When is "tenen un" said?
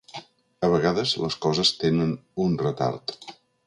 1.85-2.61